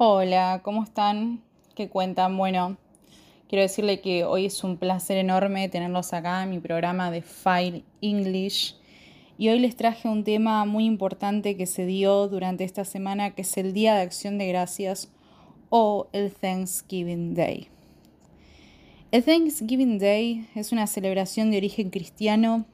[0.00, 1.42] Hola, ¿cómo están?
[1.74, 2.36] ¿Qué cuentan?
[2.36, 2.76] Bueno,
[3.48, 7.82] quiero decirle que hoy es un placer enorme tenerlos acá en mi programa de Fire
[8.00, 8.76] English.
[9.38, 13.42] Y hoy les traje un tema muy importante que se dio durante esta semana, que
[13.42, 15.10] es el Día de Acción de Gracias
[15.68, 17.66] o el Thanksgiving Day.
[19.10, 22.66] El Thanksgiving Day es una celebración de origen cristiano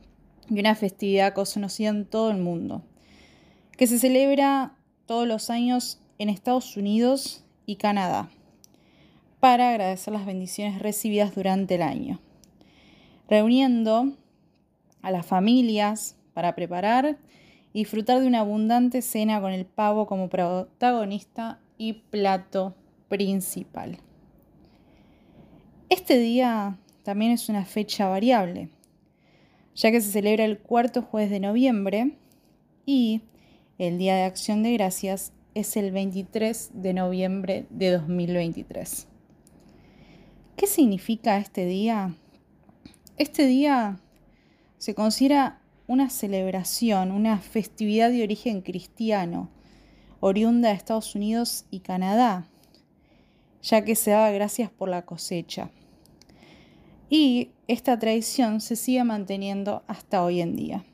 [0.50, 2.82] y una festividad conocida en todo el mundo,
[3.78, 8.28] que se celebra todos los años en Estados Unidos y Canadá
[9.40, 12.20] para agradecer las bendiciones recibidas durante el año,
[13.28, 14.14] reuniendo
[15.02, 17.18] a las familias para preparar
[17.74, 22.74] y disfrutar de una abundante cena con el pavo como protagonista y plato
[23.08, 23.98] principal.
[25.90, 28.70] Este día también es una fecha variable,
[29.74, 32.16] ya que se celebra el cuarto jueves de noviembre
[32.86, 33.20] y
[33.76, 39.06] el Día de Acción de Gracias es el 23 de noviembre de 2023.
[40.56, 42.14] ¿Qué significa este día?
[43.16, 44.00] Este día
[44.78, 49.50] se considera una celebración, una festividad de origen cristiano,
[50.20, 52.48] oriunda de Estados Unidos y Canadá,
[53.62, 55.70] ya que se daba gracias por la cosecha.
[57.08, 60.84] Y esta tradición se sigue manteniendo hasta hoy en día.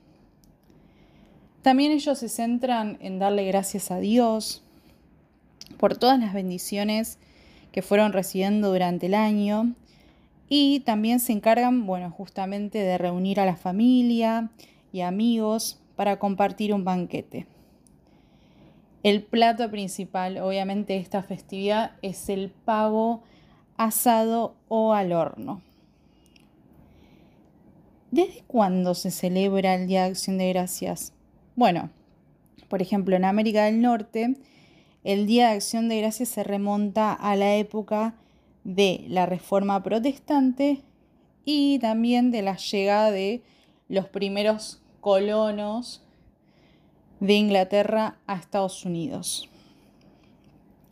[1.62, 4.62] También ellos se centran en darle gracias a Dios
[5.78, 7.18] por todas las bendiciones
[7.72, 9.74] que fueron recibiendo durante el año
[10.48, 14.50] y también se encargan, bueno, justamente de reunir a la familia
[14.92, 17.46] y amigos para compartir un banquete.
[19.02, 23.22] El plato principal, obviamente, de esta festividad es el pavo
[23.76, 25.62] asado o al horno.
[28.10, 31.12] ¿Desde cuándo se celebra el Día de Acción de Gracias?
[31.60, 31.90] Bueno,
[32.70, 34.34] por ejemplo, en América del Norte,
[35.04, 38.14] el Día de Acción de Gracias se remonta a la época
[38.64, 40.80] de la Reforma Protestante
[41.44, 43.42] y también de la llegada de
[43.90, 46.02] los primeros colonos
[47.20, 49.50] de Inglaterra a Estados Unidos.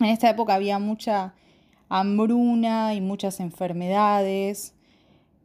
[0.00, 1.32] En esta época había mucha
[1.88, 4.74] hambruna y muchas enfermedades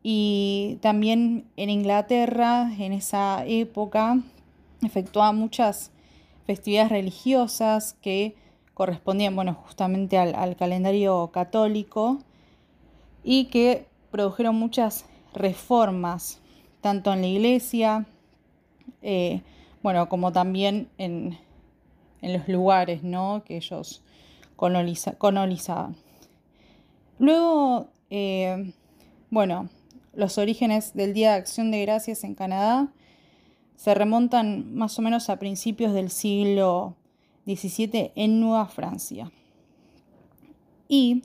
[0.04, 4.22] y también en Inglaterra en esa época
[4.86, 5.92] efectuaba muchas
[6.46, 8.36] festividades religiosas que
[8.74, 12.20] correspondían, bueno, justamente al, calendario católico
[13.24, 16.40] y que produjeron muchas reformas,
[16.82, 18.06] tanto en la iglesia,
[19.02, 19.42] eh,
[19.82, 21.38] bueno, como también en,
[22.22, 23.44] los lugares, ¿no?
[23.46, 24.02] Que ellos
[24.56, 25.98] colonizaban.
[27.20, 28.74] Luego, eh,
[29.30, 29.68] bueno,
[30.14, 32.88] los orígenes del Día de Acción de Gracias en Canadá
[33.76, 36.96] se remontan más o menos a principios del siglo
[37.46, 39.32] XVII en Nueva Francia.
[40.88, 41.24] Y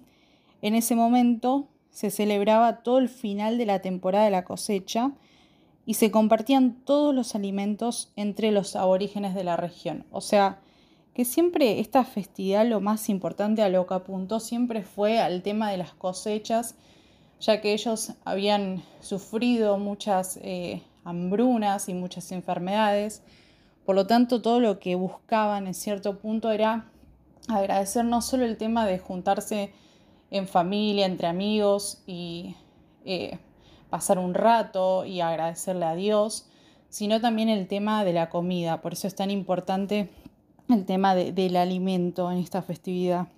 [0.63, 5.13] en ese momento se celebraba todo el final de la temporada de la cosecha
[5.85, 10.05] y se compartían todos los alimentos entre los aborígenes de la región.
[10.11, 10.61] O sea,
[11.15, 15.71] que siempre esta festividad lo más importante a lo que apuntó siempre fue al tema
[15.71, 16.77] de las cosechas,
[17.41, 20.83] ya que ellos habían sufrido muchas eh,
[21.89, 23.23] y muchas enfermedades.
[23.85, 26.87] Por lo tanto, todo lo que buscaban en cierto punto era
[27.49, 29.73] agradecer no solo el tema de juntarse
[30.31, 32.55] en familia, entre amigos y
[33.05, 33.39] eh,
[33.91, 36.47] pasar un rato y agradecerle a Dios,
[36.91, 38.83] sino también el tema de la comida.
[38.83, 40.11] Por eso es tan importante
[40.69, 43.29] el tema del alimento en esta festividad.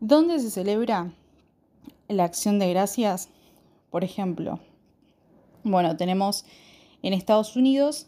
[0.00, 1.12] ¿Dónde se celebra
[2.08, 3.28] la acción de gracias?
[3.90, 4.58] Por ejemplo,
[5.64, 6.44] bueno, tenemos
[7.02, 8.06] en Estados Unidos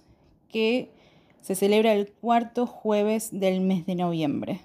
[0.49, 0.93] que
[1.41, 4.61] se celebra el cuarto jueves del mes de noviembre,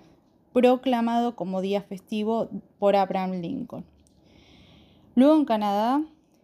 [0.53, 3.85] proclamado como día festivo por Abraham Lincoln.
[5.15, 6.01] Luego en Canadá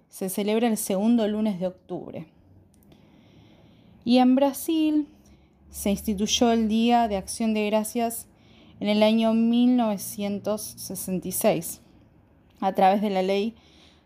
[0.09, 2.28] se celebra el segundo lunes de octubre.
[4.06, 5.08] Y en Brasil
[5.69, 8.28] se instituyó el Día de Acción de Gracias
[8.79, 11.82] en el año 1966
[12.59, 13.55] a través de la ley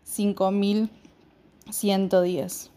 [0.02, 0.90] 5000
[1.70, 2.70] 110,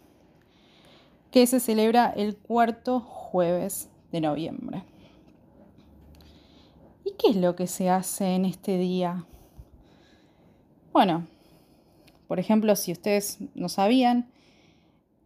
[1.32, 4.84] que se celebra el cuarto jueves de noviembre.
[7.04, 9.26] ¿Y qué es lo que se hace en este día?
[10.92, 11.28] Bueno,
[12.28, 14.30] por ejemplo, si ustedes no sabían,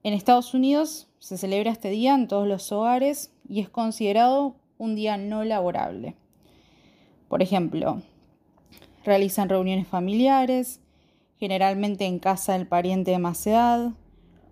[0.04, 4.96] en Estados Unidos se celebra este día en todos los hogares y es considerado un
[4.96, 6.16] día no laborable.
[7.28, 8.02] Por ejemplo,
[9.04, 10.82] realizan reuniones familiares,
[11.40, 13.92] generalmente en casa del pariente de más edad,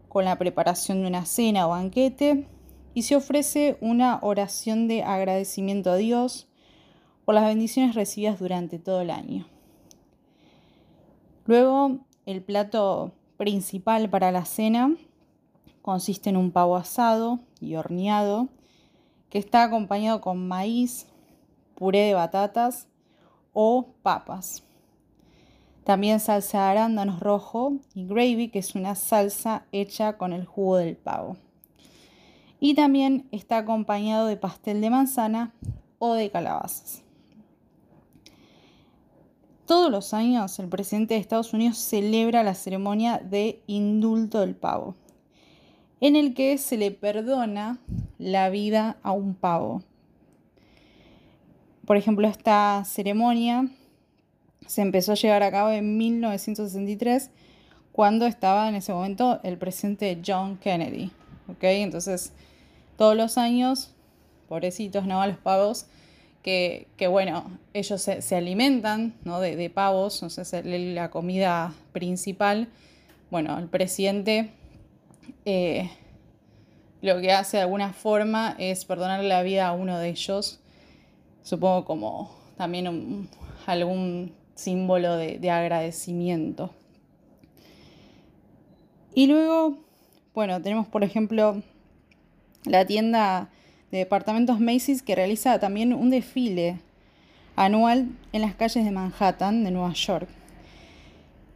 [0.07, 2.47] con la preparación de una cena o banquete,
[2.93, 6.47] y se ofrece una oración de agradecimiento a Dios
[7.25, 9.45] por las bendiciones recibidas durante todo el año.
[11.45, 14.95] Luego, el plato principal para la cena
[15.81, 18.49] consiste en un pavo asado y horneado
[19.29, 21.07] que está acompañado con maíz,
[21.75, 22.87] puré de batatas
[23.53, 24.66] o papas.
[25.87, 30.75] También salsa de arándanos rojo y gravy, que es una salsa hecha con el jugo
[30.75, 31.37] del pavo.
[32.59, 35.53] Y también está acompañado de pastel de manzana
[35.97, 37.03] o de calabazas.
[39.65, 44.95] Todos los años el presidente de Estados Unidos celebra la ceremonia de indulto del pavo,
[46.01, 47.79] en el que se le perdona
[48.17, 49.83] la vida a un pavo.
[51.85, 53.69] Por ejemplo, esta ceremonia
[54.67, 57.31] se empezó a llevar a cabo en 1963,
[57.91, 61.11] cuando estaba en ese momento el presidente John Kennedy.
[61.61, 62.33] Entonces,
[62.97, 63.91] todos los años,
[64.47, 65.21] pobrecitos, ¿no?
[65.21, 65.87] A los pavos,
[66.43, 69.41] que, bueno, ellos se, alimentan ¿no?
[69.41, 72.69] de, pavos, no sé, es la comida principal.
[73.29, 74.51] Bueno, el presidente
[75.43, 75.89] eh,
[77.01, 80.59] lo que hace de alguna forma es perdonarle la vida a uno de ellos,
[81.43, 83.29] supongo como también
[83.65, 86.71] algún símbolo de, agradecimiento.
[89.13, 89.77] Y luego,
[90.33, 91.61] bueno, tenemos por ejemplo
[92.65, 93.49] la tienda
[93.91, 96.79] de departamentos Macy's que realiza también un desfile
[97.55, 100.27] anual en las calles de Manhattan, de Nueva York.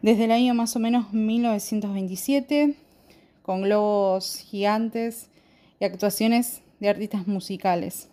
[0.01, 2.75] Desde el año más o menos 1927,
[3.41, 5.27] con globos gigantes
[5.79, 8.09] y actuaciones de artistas musicales.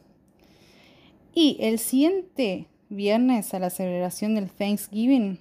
[1.35, 5.39] Y el siguiente viernes a la celebración del Thanksgiving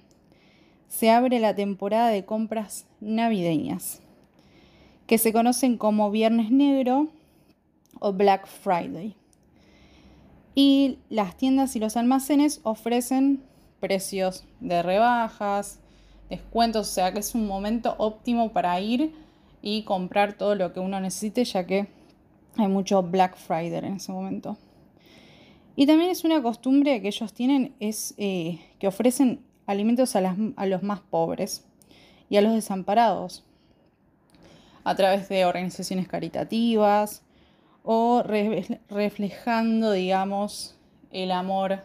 [0.88, 4.00] se abre la temporada de compras navideñas,
[5.06, 7.08] que se conocen como Viernes Negro
[8.00, 9.14] o Black Friday.
[10.54, 13.44] Y las tiendas y los almacenes ofrecen
[13.80, 15.78] precios de rebajas,
[16.30, 19.14] descuentos, o sea que es un momento óptimo para ir
[19.62, 21.86] y comprar todo lo que uno necesite, ya que
[22.56, 24.56] hay mucho Black Friday en ese momento.
[25.78, 30.82] Y también es una costumbre que ellos tienen, es eh, que ofrecen alimentos a, los
[30.82, 31.64] más pobres
[32.28, 33.44] y a los desamparados
[34.82, 37.22] a través de organizaciones caritativas
[37.84, 38.24] o
[38.88, 40.76] reflejando, digamos,
[41.12, 41.84] el amor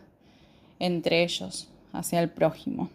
[0.79, 2.89] entre ellos hacia el prójimo.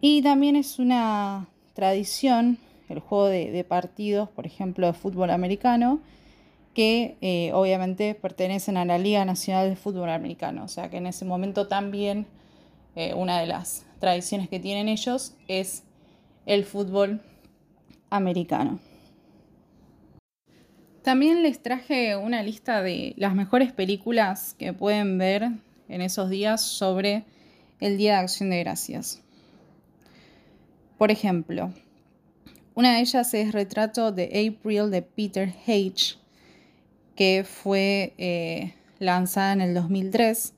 [0.00, 2.56] Y también es una tradición
[2.88, 6.00] el juego de, de partidos, por ejemplo, de fútbol americano,
[6.76, 10.62] que eh, obviamente pertenecen a la Liga Nacional de Fútbol Americano.
[10.62, 12.26] O sea que en ese momento también
[12.96, 15.84] eh, una de las tradiciones que tienen ellos es
[16.44, 17.22] el fútbol
[18.10, 18.78] americano.
[21.00, 25.48] También les traje una lista de las mejores películas que pueden ver
[25.88, 27.24] en esos días sobre
[27.80, 29.22] el Día de Acción de Gracias.
[30.98, 31.72] Por ejemplo,
[32.74, 36.25] una de ellas es Retrato de April de Peter H
[37.16, 40.52] que fue eh, lanzada en el 2003.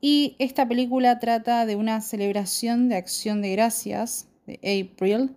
[0.00, 5.34] Y esta película trata de una celebración de acción de gracias de April,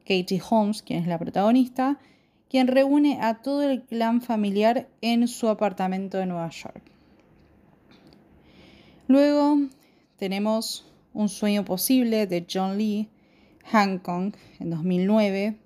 [0.00, 1.98] Katie Holmes, quien es la protagonista,
[2.50, 6.82] quien reúne a todo el clan familiar en su apartamento de Nueva York.
[9.08, 9.58] Luego
[10.18, 13.08] tenemos Un sueño posible de John Lee
[13.66, 15.56] Hancock en 2009,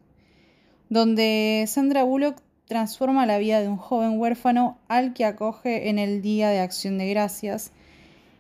[0.90, 6.20] donde Sandra Bullock transforma la vida de un joven huérfano al que acoge en el
[6.20, 7.72] Día de Acción de Gracias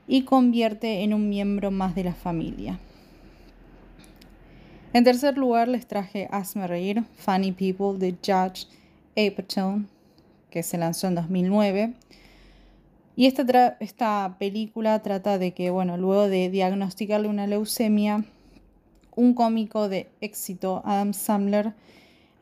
[0.06, 2.78] y convierte en un miembro más de la familia.
[4.92, 8.66] En tercer lugar les traje Hazme Reír, Funny People de Judge
[9.16, 9.82] Apatow,
[10.50, 11.94] que se lanzó en 2009.
[13.16, 18.24] Y esta, esta película trata de que, bueno, luego de diagnosticarle una leucemia,
[19.16, 21.72] un cómico de éxito, Adam Sandler,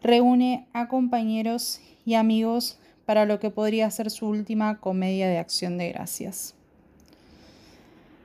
[0.07, 5.77] reúne a compañeros y amigos para lo que podría ser su última comedia de acción
[5.79, 6.55] de gracias.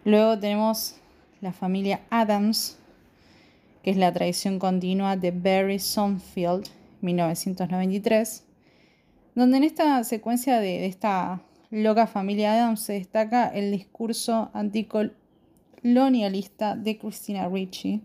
[0.05, 0.95] Luego tenemos
[1.41, 2.77] la familia Adams,
[3.83, 6.67] que es la tradición continua de Barry Sonfield,
[7.01, 8.43] 1993,
[9.33, 16.97] donde en esta secuencia de, esta loca familia Adams se destaca el discurso anticolonialista de
[16.97, 18.01] Christina Ricci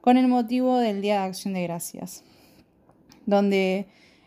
[0.00, 2.24] con el motivo del Día de Acción de Gracias
[3.28, 3.86] donde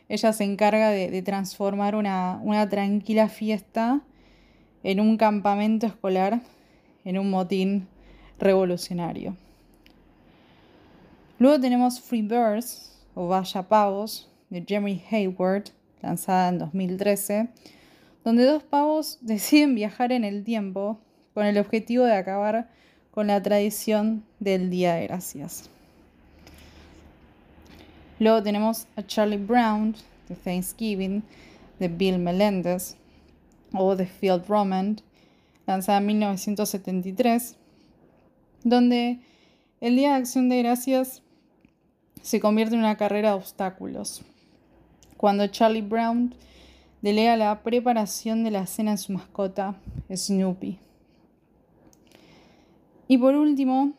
[0.09, 4.01] ella se encarga de, transformar una, tranquila fiesta
[4.83, 6.41] en un campamento escolar,
[7.03, 7.87] en un motín
[8.37, 9.35] revolucionario.
[11.39, 15.63] Luego tenemos Free Birds o Vaya Pavos de Jeremy Hayward,
[16.03, 17.49] lanzada en 2013,
[18.23, 20.99] donde dos pavos deciden viajar en el tiempo
[21.33, 22.69] con el objetivo de acabar
[23.09, 25.70] con la tradición del Día de Gracias.
[28.21, 29.95] Luego tenemos a Charlie Brown,
[30.29, 31.23] de Thanksgiving,
[31.79, 32.95] de Bill Melendez,
[33.73, 34.97] o The Field Roman,
[35.65, 37.57] lanzada en 1973,
[38.63, 39.21] donde
[39.79, 41.23] el Día de Acción de Gracias
[42.21, 44.21] se convierte en una carrera de obstáculos.
[45.17, 46.35] Cuando Charlie Brown
[47.01, 49.77] delega la preparación de la cena en su mascota,
[50.15, 50.77] Snoopy.
[53.07, 53.93] Y por último,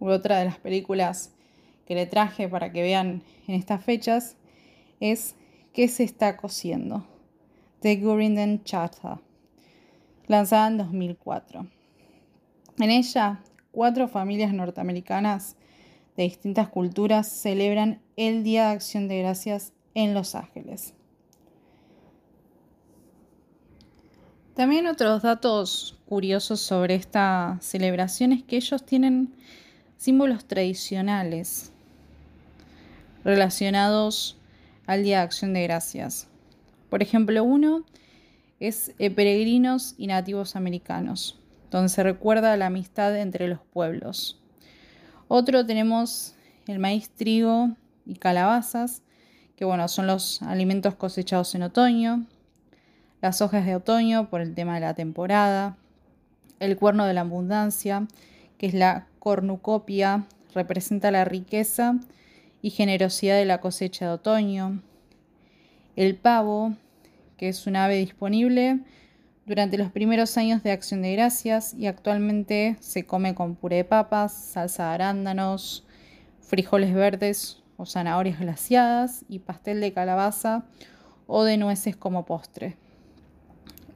[0.00, 1.30] otra de las películas
[1.86, 4.36] que le traje para que vean en estas fechas
[5.00, 5.34] es
[5.72, 7.06] ¿Qué se está cociendo?
[7.82, 9.20] de Gurinden Chata,
[10.26, 11.66] lanzada en 2004.
[12.78, 15.56] En ella, cuatro familias norteamericanas
[16.16, 20.94] de distintas culturas celebran el Día de Acción de Gracias en Los Ángeles.
[24.54, 29.34] También otros datos curiosos sobre esta celebración es que ellos tienen
[29.98, 31.72] símbolos tradicionales
[33.26, 34.38] relacionados
[34.86, 36.28] al Día de Acción de Gracias.
[36.88, 37.84] Por ejemplo, uno
[38.60, 41.38] es eh, peregrinos y nativos americanos,
[41.72, 44.40] donde se recuerda la amistad entre los pueblos.
[45.26, 46.36] Otro tenemos
[46.68, 47.70] el maíz, trigo
[48.06, 49.02] y calabazas,
[49.56, 52.26] que bueno, son los alimentos cosechados en otoño
[53.22, 55.76] las hojas de otoño por el tema de la temporada,
[56.60, 58.06] el cuerno de la abundancia,
[58.56, 61.96] que es la cornucopia, representa la riqueza
[62.66, 64.82] y generosidad de la cosecha de otoño,
[65.94, 66.74] el pavo,
[67.36, 68.80] que es un ave disponible
[69.44, 73.84] durante los primeros años de Acción de Gracias y actualmente se come con puré de
[73.84, 75.86] papas, salsa de arándanos,
[76.40, 80.64] frijoles verdes o zanahorias glaciadas y pastel de calabaza
[81.28, 82.76] o de nueces como postre.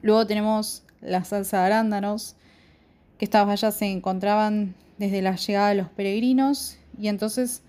[0.01, 2.37] Luego tenemos la salsa de arándanos,
[3.17, 7.63] que estas vallas se encontraban desde la llegada de los peregrinos y entonces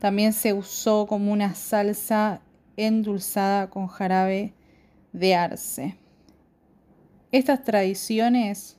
[0.00, 2.40] también se usó como una salsa
[2.76, 4.54] endulzada con jarabe
[5.12, 5.98] de arce.
[7.32, 8.78] Estas tradiciones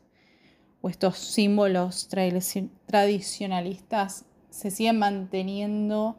[0.81, 2.09] o estos símbolos
[2.87, 6.17] tradicionalistas se siguen manteniendo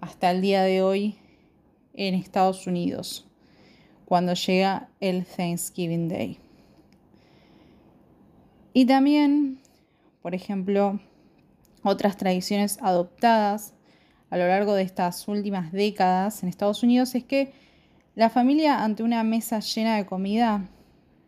[0.00, 1.16] hasta el día de hoy
[1.94, 3.26] en Estados Unidos
[4.04, 6.38] cuando llega el Thanksgiving Day.
[8.72, 9.58] Y también,
[10.22, 11.00] por ejemplo,
[11.82, 13.74] otras tradiciones adoptadas
[14.30, 17.52] a lo largo de estas últimas décadas en Estados Unidos es que
[18.14, 20.68] la familia ante una mesa llena de comida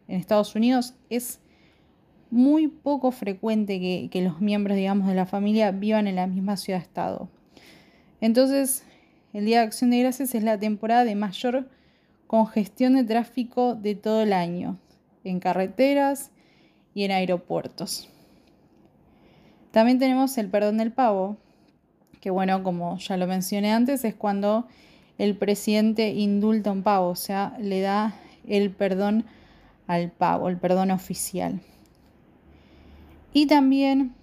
[0.08, 1.40] en Estados Unidos es
[2.30, 3.80] muy poco frecuente
[4.10, 7.28] que, los miembros, digamos, de la familia vivan en la misma ciudad-estado.
[8.20, 8.84] Entonces,
[9.32, 11.68] el Día de Acción de Gracias es la temporada de mayor
[12.26, 14.78] congestión de tráfico de todo el año,
[15.24, 16.30] en carreteras
[16.94, 18.08] y en aeropuertos.
[19.70, 21.36] También tenemos el perdón del pavo,
[22.20, 24.66] que bueno, como ya lo mencioné antes, es cuando
[25.18, 28.14] el presidente indulta un pavo, o sea, le da
[28.46, 29.24] el perdón
[29.86, 31.60] al pavo, el perdón oficial.
[33.32, 34.14] Y también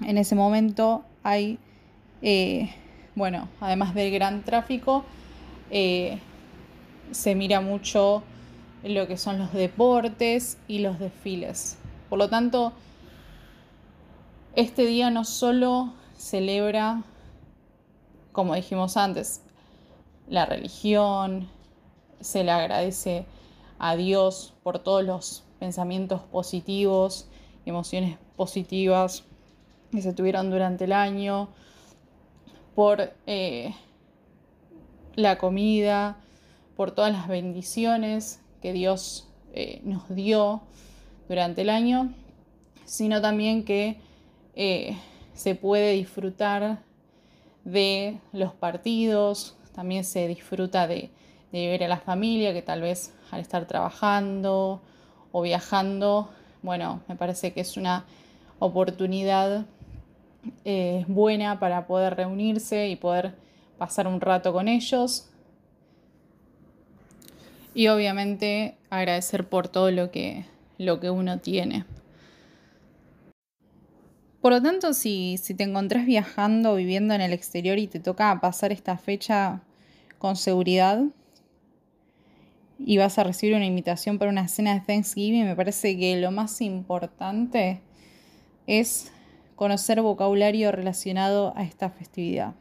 [0.00, 1.58] en ese momento hay,
[2.22, 2.70] eh,
[3.14, 5.04] bueno, además del gran tráfico,
[5.70, 6.18] eh,
[7.10, 8.22] se mira mucho
[8.84, 11.78] lo que son los deportes y los desfiles.
[12.08, 12.72] Por lo tanto,
[14.54, 17.02] este día no solo celebra,
[18.32, 19.40] como dijimos antes,
[20.28, 21.48] la religión,
[22.20, 23.24] se le agradece
[23.78, 27.28] a Dios por todos los pensamientos positivos,
[27.64, 29.24] emociones positivas
[29.90, 31.48] que se tuvieron durante el año,
[32.74, 33.74] por eh,
[35.14, 36.18] la comida,
[36.76, 40.62] por todas las bendiciones que Dios eh, nos dio
[41.28, 42.12] durante el año,
[42.84, 43.98] sino también que
[44.54, 44.96] eh,
[45.38, 46.80] se puede disfrutar
[47.64, 51.10] de los partidos, también se disfruta de,
[51.52, 54.82] ver a la familia que tal vez al estar trabajando
[55.30, 56.28] o viajando,
[56.62, 58.04] bueno, me parece que es una
[58.58, 59.64] oportunidad
[60.64, 63.36] eh, buena para poder reunirse y poder
[63.78, 65.30] pasar un rato con ellos
[67.74, 70.46] y obviamente agradecer por todo lo que,
[70.78, 71.84] lo que uno tiene.
[74.40, 78.70] Por lo tanto, si, te encontrás viajando, viviendo en el exterior y te toca pasar
[78.70, 79.62] esta fecha
[80.18, 81.02] con seguridad
[82.78, 86.30] y vas a recibir una invitación para una cena de Thanksgiving, me parece que lo
[86.30, 87.80] más importante
[88.68, 89.10] es
[89.56, 92.54] conocer vocabulario relacionado a esta festividad.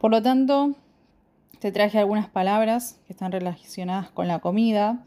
[0.00, 0.74] Por lo tanto,
[1.58, 5.04] te traje algunas palabras que están relacionadas con la comida.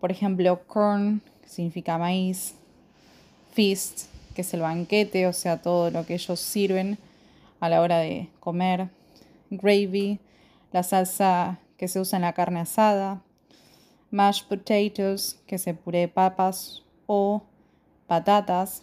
[0.00, 2.56] Por ejemplo, corn, que significa maíz.
[3.52, 6.98] Feast, que es el banquete, o sea, todo lo que ellos sirven
[7.60, 8.88] a la hora de comer.
[9.50, 10.18] Gravy,
[10.72, 13.22] la salsa que se usa en la carne asada.
[14.10, 17.42] Mashed potatoes, que es el puré de papas o
[18.06, 18.82] patatas.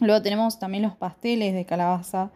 [0.00, 2.30] Luego tenemos también los pasteles de calabaza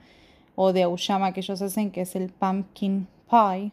[0.55, 3.73] o de auyama que ellos hacen, que es el pumpkin pie.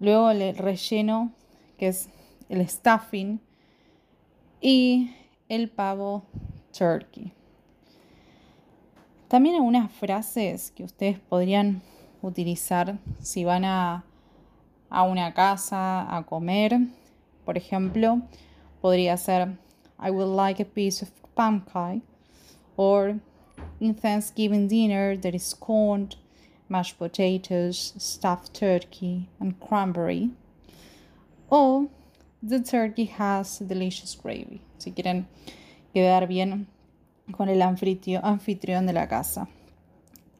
[0.00, 1.32] Luego el relleno,
[1.78, 2.08] que es
[2.48, 3.40] el stuffing.
[4.60, 5.10] Y
[5.48, 6.22] el pavo
[6.72, 7.32] turkey.
[9.28, 11.82] También algunas frases que ustedes podrían
[12.20, 14.04] utilizar si van a,
[14.90, 16.78] a una casa a comer.
[17.44, 18.22] Por ejemplo,
[18.80, 19.56] podría ser
[19.98, 22.02] I would like a piece of pumpkin
[22.76, 23.20] or
[23.80, 26.10] in Thanksgiving dinner there is corn,
[26.68, 30.30] mashed potatoes, stuffed turkey, and cranberry.
[31.48, 31.88] Or
[32.42, 34.62] the turkey has delicious gravy.
[34.78, 35.26] Si quieren
[35.92, 36.66] quedar bien
[37.36, 39.48] con el anfitrión de la casa.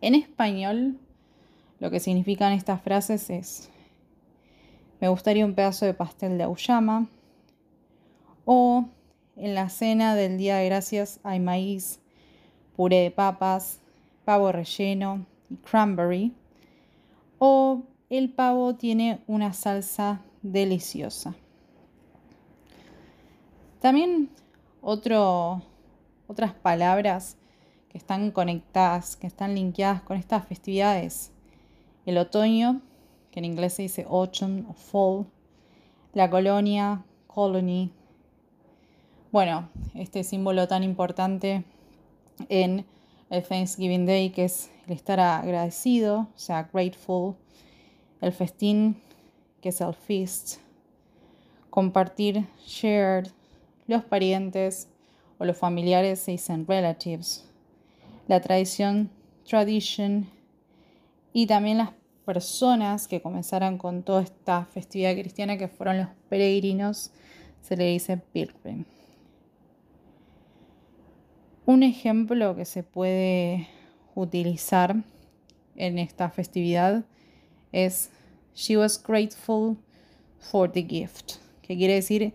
[0.00, 0.98] En español,
[1.78, 3.70] lo que significan estas frases es,
[5.00, 7.08] me gustaría un pedazo de pastel de auyama,
[8.44, 8.86] o
[9.36, 12.00] en la cena del Día de Gracias hay maíz,
[12.76, 13.80] puré de papas,
[14.24, 16.32] pavo relleno y cranberry.
[17.38, 21.34] O el pavo tiene una salsa deliciosa.
[23.80, 24.30] También
[24.82, 27.38] otras palabras
[27.88, 31.32] que están conectadas, que están linkeadas con estas festividades.
[32.04, 32.82] El otoño,
[33.30, 35.26] que en inglés se dice autumn o fall.
[36.12, 37.90] La colonia, colony,
[39.32, 41.64] bueno, este símbolo tan importante
[42.50, 42.84] en
[43.30, 47.34] el Thanksgiving Day, que es el estar agradecido, o sea, grateful,
[48.20, 49.00] el festín,
[49.62, 50.58] que es el feast,
[51.70, 53.28] compartir, shared,
[53.86, 54.88] los parientes
[55.38, 57.48] o los familiares se dicen relatives,
[58.28, 59.10] la tradición,
[59.48, 60.28] tradition,
[61.32, 61.90] y también las
[62.24, 67.10] personas que comenzaron con toda esta festividad cristiana, que fueron los peregrinos,
[67.60, 68.84] se le dice pilgrim.
[71.64, 73.68] Un ejemplo que se puede
[74.14, 74.96] utilizar
[75.76, 77.04] en esta festividad
[77.70, 78.10] es
[78.54, 79.76] She was grateful
[80.38, 82.34] for the gift, que quiere decir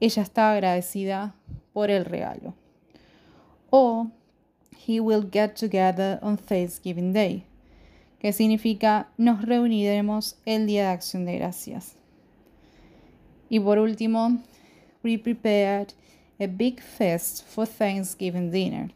[0.00, 1.34] ella está agradecida
[1.72, 2.54] por el regalo.
[3.70, 4.10] O
[4.86, 7.44] He will get together on Thanksgiving Day,
[8.18, 11.96] que significa nos reuniremos el día de acción de gracias.
[13.50, 14.38] Y por último,
[15.04, 15.92] we prepared
[16.40, 18.90] a big feast for Thanksgiving dinner,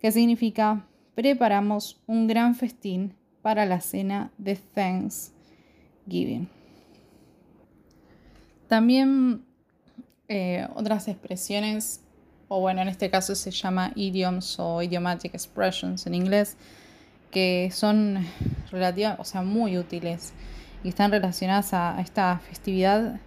[0.00, 6.48] que significa preparamos un gran festín para la cena de Thanksgiving.
[8.68, 9.45] También
[10.28, 12.00] eh, otras expresiones,
[12.48, 16.56] o bueno, en este caso se llama idioms o idiomatic expressions en inglés,
[17.30, 18.26] que son
[18.70, 20.32] relativas, o sea, muy útiles
[20.84, 23.20] y están relacionadas a esta festividad.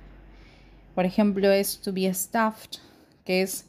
[0.96, 2.80] Por ejemplo, es to be stuffed,
[3.26, 3.66] que es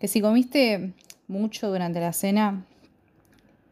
[0.00, 0.92] que si comiste
[1.26, 2.64] mucho durante la cena,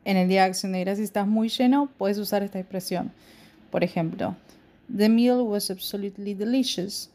[0.04, 3.12] en el día de acción de gracias estás muy lleno, puedes usar esta expresión.
[3.70, 4.36] Por ejemplo,
[4.94, 7.10] The meal was absolutely delicious.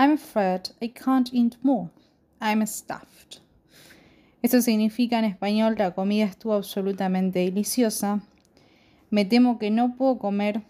[0.00, 1.90] I'm afraid I can't eat more.
[2.40, 3.40] I'm stuffed.
[4.40, 8.20] Esto significa en español la comida estuvo absolutamente deliciosa.
[9.10, 10.62] Me temo que no puedo comer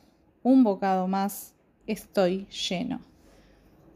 [0.43, 1.53] un bocado más.
[1.87, 3.01] Estoy lleno.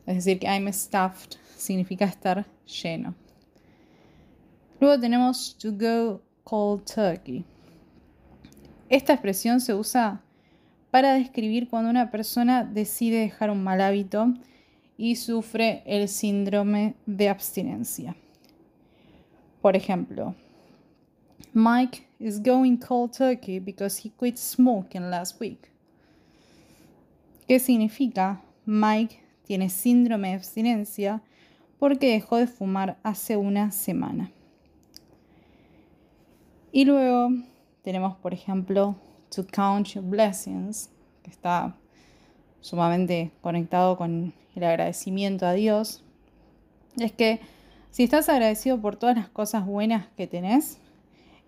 [0.05, 3.15] Es decir, que I'm stuffed significa estar lleno.
[4.81, 7.43] Luego tenemos to go cold turkey.
[8.91, 10.21] Esta expresión se usa
[10.91, 14.35] para describir cuando una persona decide dejar un mal hábito
[15.03, 18.15] y sufre el síndrome de abstinencia.
[19.61, 20.37] Por ejemplo,
[21.53, 25.73] Mike is going cold turkey because he quit smoking last week.
[27.49, 28.45] ¿Qué significa?
[28.65, 31.21] Mike tiene síndrome de abstinencia
[31.81, 34.31] porque dejó de fumar hace una semana.
[36.71, 37.31] Y luego
[37.83, 38.95] tenemos, por ejemplo,
[39.35, 40.91] to count your blessings,
[41.25, 41.77] que está
[42.61, 46.03] sumamente conectado con el agradecimiento a Dios.
[46.99, 47.41] Es que
[47.91, 50.79] si estás agradecido por todas las cosas buenas que tenés,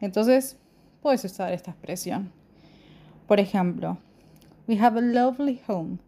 [0.01, 0.59] entonces
[1.01, 2.33] puedes usar esta expresión.
[3.27, 3.99] Por ejemplo,
[4.67, 5.99] we have a lovely home,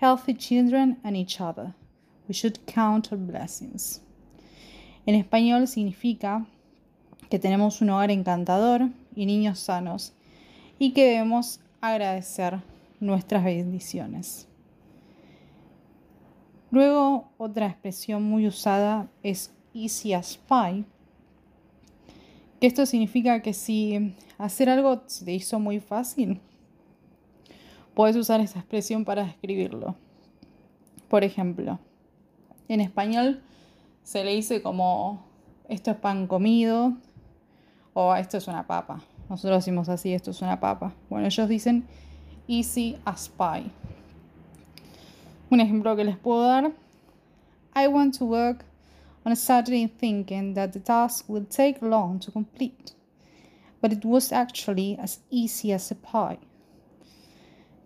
[0.00, 1.74] healthy children and each other.
[2.28, 4.00] We should count our blessings.
[5.06, 6.46] En español significa
[7.28, 10.14] que tenemos un hogar encantador y niños sanos
[10.78, 12.60] y que debemos agradecer
[13.00, 14.48] nuestras bendiciones.
[16.74, 20.84] Luego, otra expresión muy usada es easy as pie,
[22.58, 26.40] que esto significa que si hacer algo te hizo muy fácil,
[27.94, 29.94] puedes usar esa expresión para describirlo.
[31.06, 31.78] Por ejemplo,
[32.66, 33.40] en español
[34.02, 35.24] se le dice como
[35.68, 36.94] esto es pan comido
[37.92, 39.00] o esto es una papa.
[39.30, 40.92] Nosotros decimos así, esto es una papa.
[41.08, 41.86] Bueno, ellos dicen
[42.48, 43.70] easy as pie.
[45.54, 46.72] Un ejemplo que les puedo dar.
[47.76, 48.64] I want to work
[49.24, 52.96] on a Saturday thinking that the task would take long to complete,
[53.80, 56.40] but it was actually as easy as a pie.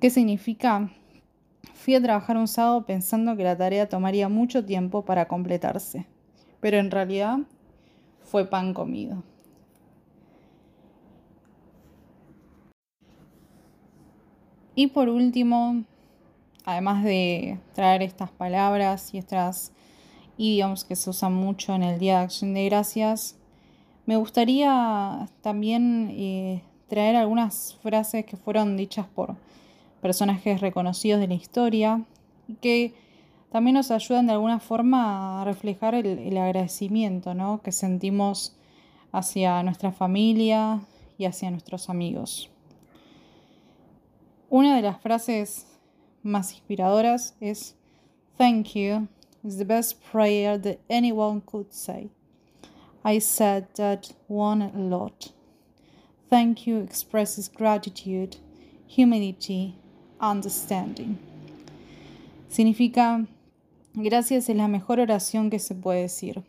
[0.00, 0.90] ¿Qué significa?
[1.74, 6.06] Fui a trabajar un sábado pensando que la tarea tomaría mucho tiempo para completarse,
[6.60, 7.40] pero en realidad
[8.22, 9.22] fue pan comido.
[14.74, 15.84] Y por último,
[16.68, 19.72] además de traer estas palabras y estas
[20.36, 23.38] idioms que se usan mucho en el Día de Acción de Gracias,
[24.04, 29.34] me gustaría también eh, traer algunas frases que fueron dichas por
[30.02, 32.02] personajes reconocidos de la historia
[32.48, 32.92] y que
[33.50, 37.62] también nos ayudan de alguna forma a reflejar el, el agradecimiento ¿no?
[37.62, 38.54] que sentimos
[39.10, 40.80] hacia nuestra familia
[41.16, 42.50] y hacia nuestros amigos.
[44.50, 45.67] Una de las frases
[46.28, 47.74] más inspiradoras es
[48.36, 49.08] Thank you
[49.42, 52.10] is the best prayer that anyone could say.
[53.04, 55.32] I said that one a lot.
[56.30, 58.36] Thank you expresses gratitude,
[58.86, 59.74] humility,
[60.20, 61.18] understanding.
[62.48, 63.26] Significa
[63.94, 66.44] gracias es la mejor oración que se puede decir.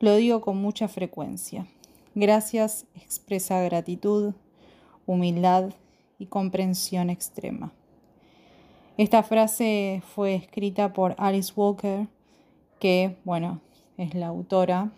[0.00, 1.66] Lo digo con mucha frecuencia.
[2.14, 4.34] Gracias expresa gratitud,
[5.06, 5.74] humildad
[6.18, 7.72] y comprensión extrema.
[9.00, 12.06] Esta frase fue escrita por Alice Walker,
[12.78, 13.62] que, bueno,
[13.96, 14.92] es la autora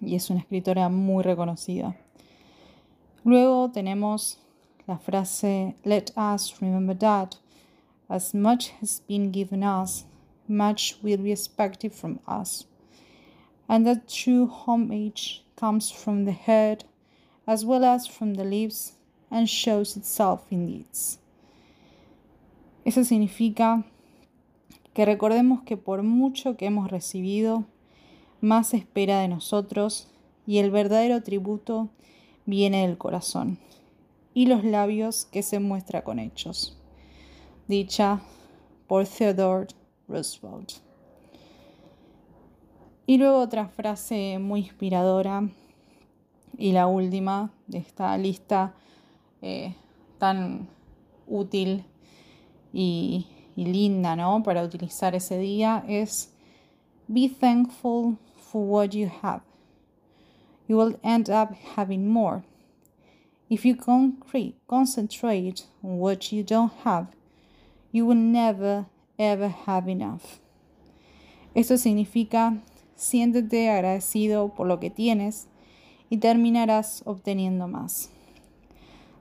[0.00, 1.96] y es una escritora muy reconocida.
[3.24, 4.38] Luego tenemos
[4.86, 7.34] la frase Let us remember that
[8.08, 10.06] as much has been given us,
[10.46, 12.68] much will be expected from us,
[13.66, 16.84] and that true homage comes from the head
[17.44, 18.92] as well as from the lips
[19.32, 21.18] and shows itself in deeds.
[22.90, 23.84] Eso significa
[24.94, 27.66] que recordemos que por mucho que hemos recibido,
[28.40, 30.08] más espera de nosotros
[30.44, 31.88] y el verdadero tributo
[32.46, 33.60] viene del corazón
[34.34, 36.76] y los labios que se muestra con hechos.
[37.68, 38.22] Dicha
[38.88, 39.68] por Theodore
[40.08, 40.72] Roosevelt.
[43.06, 45.48] Y luego otra frase muy inspiradora
[46.58, 48.74] y la última de esta lista
[49.42, 49.76] eh,
[50.18, 50.68] tan
[51.28, 51.84] útil
[52.72, 54.42] y, linda, ¿no?
[54.42, 56.32] Para utilizar ese día es
[57.08, 59.42] Be thankful for what you have.
[60.66, 62.42] You will end up having more.
[63.48, 67.08] If you concentrate on what you don't have,
[67.90, 68.86] you will never
[69.18, 70.40] ever have enough.
[71.54, 72.62] Esto significa
[72.96, 75.48] siéntete agradecido por lo que tienes
[76.08, 78.10] y terminarás obteniendo más.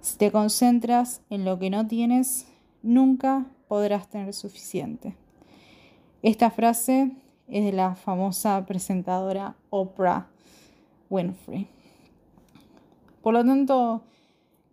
[0.02, 2.46] Si te concentras en lo que no tienes,
[2.82, 5.15] nunca podrás tener suficiente.
[6.22, 7.12] Esta frase
[7.48, 10.28] es de la famosa presentadora Oprah
[11.10, 11.68] Winfrey.
[13.22, 14.02] Por lo tanto,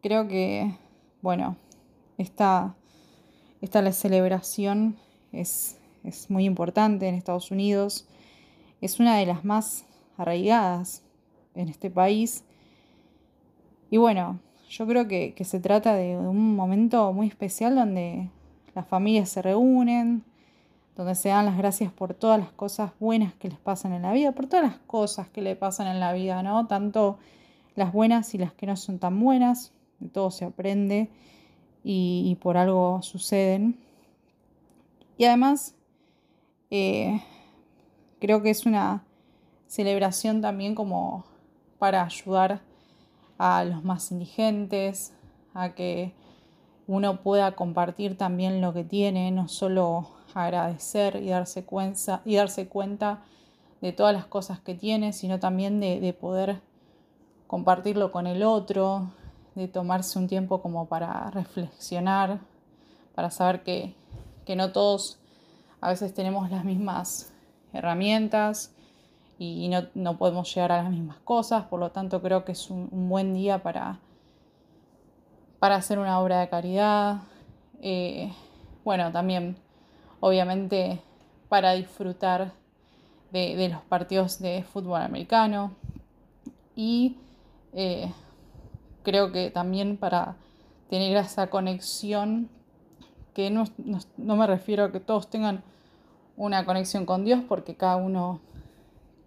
[0.03, 0.77] creo que,
[1.23, 1.57] bueno,
[2.19, 2.75] esta,
[3.61, 4.97] esta la celebración
[5.33, 8.07] es, es muy importante en Estados Unidos.
[8.81, 9.85] Es una de las más
[10.16, 11.03] arraigadas
[11.55, 12.45] en este país.
[13.90, 14.40] Y bueno,
[14.77, 18.29] yo creo que, se trata de un momento muy especial donde
[18.75, 20.23] las familias se reúnen,
[20.97, 24.12] donde se dan las gracias por todas las cosas buenas que les pasan en la
[24.12, 26.67] vida, por todas las cosas que le pasan en la vida, ¿no?
[26.67, 27.19] Tanto
[27.75, 31.09] las buenas y las que no son tan buenas, de todo se aprende
[31.83, 33.79] y, por algo suceden.
[35.17, 35.75] Y además,
[36.71, 37.23] eh,
[38.21, 39.05] creo que es una
[39.69, 41.25] celebración también como
[41.79, 42.61] para ayudar
[43.38, 45.12] a los más indigentes,
[45.55, 46.14] a que
[46.87, 52.68] uno pueda compartir también lo que tiene, no solo agradecer y darse cuenta, y darse
[52.68, 53.22] cuenta
[53.81, 56.61] de todas las cosas que tiene, sino también de, poder
[57.46, 59.11] compartirlo con el otro,
[59.55, 62.40] de tomarse un tiempo como para reflexionar,
[63.14, 63.94] para saber que,
[64.44, 65.18] que no todos
[65.81, 67.33] a veces tenemos las mismas
[67.72, 68.76] herramientas
[69.38, 72.88] y no, podemos llegar a las mismas cosas, por lo tanto creo que es un,
[73.09, 73.99] buen día para,
[75.59, 77.18] para hacer una obra de caridad,
[77.83, 78.33] eh,
[78.85, 79.57] bueno, también
[80.20, 81.01] obviamente
[81.49, 82.53] para disfrutar
[83.33, 85.72] de, los partidos de fútbol americano
[86.75, 87.16] y
[87.75, 88.11] eh,
[89.03, 90.37] creo que también para
[90.88, 92.49] tener esa conexión,
[93.35, 93.64] que no,
[94.16, 95.62] me refiero a que todos tengan
[96.37, 98.40] una conexión con Dios, porque cada uno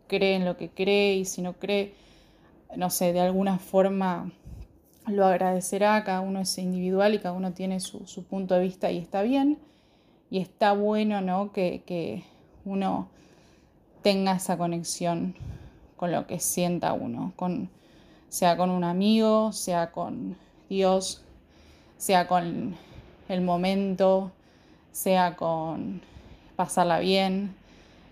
[0.09, 1.93] cree en lo que cree y si no cree,
[2.75, 4.29] no sé, de alguna forma
[5.07, 8.97] lo agradecerá, cada uno es individual y cada uno tiene su, punto de vista y
[8.97, 9.57] está bien.
[10.29, 11.53] Y está bueno, ¿no?
[11.53, 12.23] Que, que
[12.65, 13.07] uno
[14.03, 15.33] tenga esa conexión
[15.95, 17.69] con lo que sienta uno, con,
[18.29, 20.37] sea con un amigo, sea con
[20.69, 21.23] Dios,
[21.97, 22.75] sea con
[23.27, 24.31] el momento,
[24.91, 26.01] sea con
[26.55, 27.55] pasarla bien,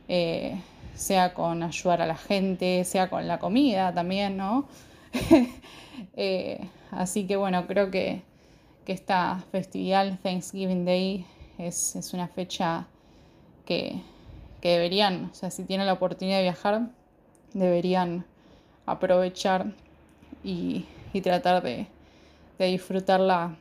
[0.07, 0.62] eh,
[0.97, 4.67] sea con ayudar a la gente, sea con la comida también, ¿no?
[6.15, 6.60] Eh,
[6.91, 8.21] así que bueno, creo que,
[8.86, 11.25] esta festividad, Thanksgiving Day,
[11.57, 12.86] es, es una fecha
[13.65, 13.99] que,
[14.62, 16.89] que deberían, o sea, si tienen la oportunidad de viajar,
[17.53, 18.25] deberían
[18.86, 19.73] aprovechar
[20.43, 20.86] y,
[21.23, 21.88] tratar de,
[22.60, 23.57] disfrutarla,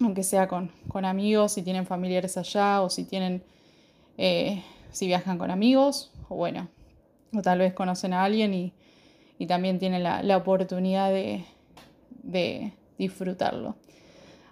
[0.00, 0.70] aunque sea con,
[1.04, 3.42] amigos, si tienen familiares allá o si tienen,
[4.18, 6.68] eh, si viajan con amigos, o bueno,
[7.36, 8.72] o tal vez conocen a alguien y,
[9.48, 11.44] también tienen la, oportunidad de,
[12.22, 13.74] de disfrutarlo.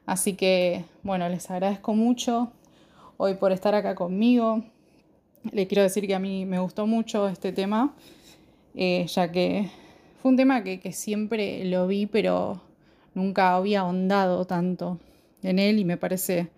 [0.04, 2.50] Así que, bueno, les agradezco mucho
[3.16, 4.64] hoy por estar acá conmigo.
[5.52, 7.94] Le quiero decir que a mí me gustó mucho este tema,
[8.74, 9.70] eh, ya que
[10.20, 12.60] fue un tema que, siempre lo vi, pero
[13.14, 14.98] nunca había ahondado tanto
[15.42, 16.48] en él y me parece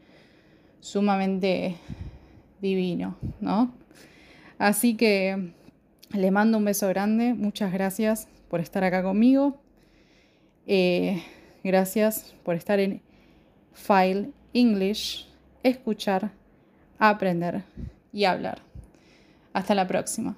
[0.80, 1.76] sumamente
[2.60, 3.72] divino, ¿no?
[4.62, 5.54] Así que
[6.12, 9.60] le mando un beso grande, muchas gracias por estar acá conmigo,
[10.68, 11.20] eh,
[11.64, 13.02] gracias por estar en
[13.72, 15.26] File English,
[15.64, 16.30] escuchar,
[17.00, 17.64] aprender
[18.12, 18.62] y hablar.
[19.52, 20.36] Hasta la próxima.